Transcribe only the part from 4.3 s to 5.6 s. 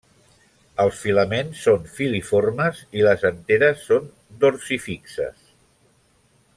dorsifixes.